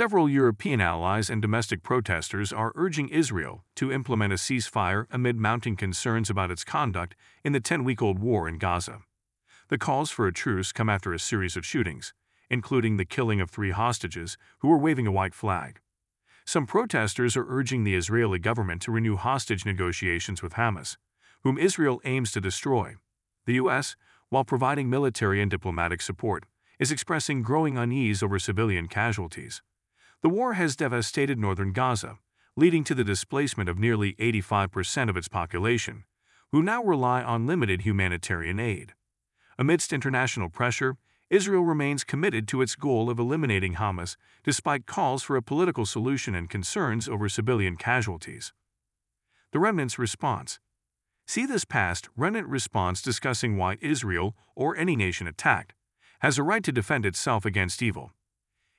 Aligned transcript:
Several 0.00 0.30
European 0.30 0.80
allies 0.80 1.28
and 1.28 1.42
domestic 1.42 1.82
protesters 1.82 2.54
are 2.54 2.72
urging 2.74 3.10
Israel 3.10 3.64
to 3.76 3.92
implement 3.92 4.32
a 4.32 4.36
ceasefire 4.36 5.04
amid 5.10 5.36
mounting 5.36 5.76
concerns 5.76 6.30
about 6.30 6.50
its 6.50 6.64
conduct 6.64 7.14
in 7.44 7.52
the 7.52 7.60
10-week-old 7.60 8.18
war 8.18 8.48
in 8.48 8.56
Gaza. 8.56 9.02
The 9.68 9.76
calls 9.76 10.10
for 10.10 10.26
a 10.26 10.32
truce 10.32 10.72
come 10.72 10.88
after 10.88 11.12
a 11.12 11.18
series 11.18 11.54
of 11.54 11.66
shootings, 11.66 12.14
including 12.48 12.96
the 12.96 13.04
killing 13.04 13.42
of 13.42 13.50
three 13.50 13.72
hostages 13.72 14.38
who 14.60 14.68
were 14.68 14.78
waving 14.78 15.06
a 15.06 15.12
white 15.12 15.34
flag. 15.34 15.80
Some 16.46 16.66
protesters 16.66 17.36
are 17.36 17.44
urging 17.46 17.84
the 17.84 17.94
Israeli 17.94 18.38
government 18.38 18.80
to 18.80 18.92
renew 18.92 19.16
hostage 19.16 19.66
negotiations 19.66 20.42
with 20.42 20.54
Hamas, 20.54 20.96
whom 21.42 21.58
Israel 21.58 22.00
aims 22.06 22.32
to 22.32 22.40
destroy. 22.40 22.94
The 23.44 23.56
U.S., 23.64 23.96
while 24.30 24.44
providing 24.44 24.88
military 24.88 25.42
and 25.42 25.50
diplomatic 25.50 26.00
support, 26.00 26.46
is 26.78 26.90
expressing 26.90 27.42
growing 27.42 27.76
unease 27.76 28.22
over 28.22 28.38
civilian 28.38 28.88
casualties. 28.88 29.60
The 30.22 30.28
war 30.28 30.52
has 30.54 30.76
devastated 30.76 31.38
northern 31.38 31.72
Gaza, 31.72 32.18
leading 32.54 32.84
to 32.84 32.94
the 32.94 33.04
displacement 33.04 33.70
of 33.70 33.78
nearly 33.78 34.14
85% 34.14 35.08
of 35.08 35.16
its 35.16 35.28
population, 35.28 36.04
who 36.52 36.62
now 36.62 36.82
rely 36.84 37.22
on 37.22 37.46
limited 37.46 37.82
humanitarian 37.82 38.60
aid. 38.60 38.92
Amidst 39.58 39.94
international 39.94 40.50
pressure, 40.50 40.96
Israel 41.30 41.62
remains 41.62 42.04
committed 42.04 42.46
to 42.48 42.60
its 42.60 42.74
goal 42.74 43.08
of 43.08 43.18
eliminating 43.18 43.74
Hamas 43.76 44.16
despite 44.42 44.84
calls 44.84 45.22
for 45.22 45.36
a 45.36 45.42
political 45.42 45.86
solution 45.86 46.34
and 46.34 46.50
concerns 46.50 47.08
over 47.08 47.28
civilian 47.28 47.76
casualties. 47.76 48.52
The 49.52 49.58
Remnant's 49.60 49.98
response 49.98 50.58
See 51.26 51.46
this 51.46 51.64
past 51.64 52.08
Remnant 52.16 52.48
response 52.48 53.00
discussing 53.00 53.56
why 53.56 53.78
Israel, 53.80 54.36
or 54.56 54.76
any 54.76 54.96
nation 54.96 55.28
attacked, 55.28 55.72
has 56.18 56.36
a 56.36 56.42
right 56.42 56.64
to 56.64 56.72
defend 56.72 57.06
itself 57.06 57.44
against 57.44 57.80
evil. 57.80 58.12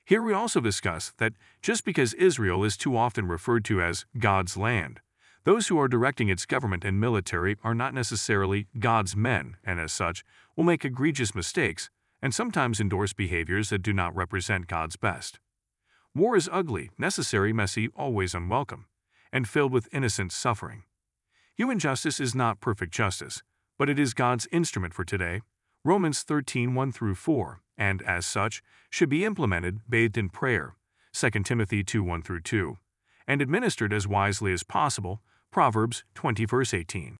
Here 0.04 0.22
we 0.22 0.32
also 0.32 0.60
discuss 0.60 1.12
that 1.18 1.34
just 1.62 1.84
because 1.84 2.12
Israel 2.14 2.64
is 2.64 2.76
too 2.76 2.96
often 2.96 3.28
referred 3.28 3.64
to 3.66 3.80
as 3.80 4.04
God's 4.18 4.56
land, 4.56 5.00
those 5.44 5.68
who 5.68 5.78
are 5.78 5.88
directing 5.88 6.28
its 6.28 6.44
government 6.44 6.84
and 6.84 6.98
military 6.98 7.56
are 7.62 7.74
not 7.74 7.94
necessarily 7.94 8.66
God's 8.78 9.14
men 9.14 9.56
and 9.64 9.78
as 9.78 9.92
such 9.92 10.24
will 10.56 10.64
make 10.64 10.84
egregious 10.84 11.34
mistakes 11.34 11.88
and 12.20 12.34
sometimes 12.34 12.80
endorse 12.80 13.12
behaviors 13.12 13.70
that 13.70 13.82
do 13.82 13.92
not 13.92 14.14
represent 14.14 14.66
God's 14.66 14.96
best. 14.96 15.38
War 16.14 16.36
is 16.36 16.50
ugly, 16.52 16.90
necessary, 16.98 17.52
messy, 17.52 17.88
always 17.94 18.34
unwelcome, 18.34 18.86
and 19.32 19.48
filled 19.48 19.72
with 19.72 19.88
innocent 19.92 20.32
suffering. 20.32 20.82
Human 21.56 21.78
justice 21.78 22.18
is 22.18 22.34
not 22.34 22.60
perfect 22.60 22.92
justice, 22.92 23.42
but 23.78 23.88
it 23.88 23.98
is 23.98 24.14
God's 24.14 24.48
instrument 24.52 24.94
for 24.94 25.04
today. 25.04 25.42
Romans 25.84 26.22
13 26.22 26.74
1 26.74 26.92
through 26.92 27.14
4 27.14 27.60
and, 27.82 28.00
as 28.02 28.24
such, 28.24 28.62
should 28.90 29.08
be 29.08 29.24
implemented 29.24 29.80
bathed 29.88 30.16
in 30.16 30.28
prayer, 30.28 30.76
2 31.14 31.30
Timothy 31.42 31.82
2 31.82 32.04
1 32.04 32.22
2, 32.44 32.78
and 33.26 33.42
administered 33.42 33.92
as 33.92 34.06
wisely 34.06 34.52
as 34.52 34.62
possible, 34.62 35.20
Proverbs 35.50 36.04
20 36.14 36.44
verse 36.44 36.72
18. 36.72 37.10